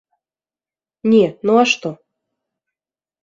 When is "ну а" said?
1.49-1.65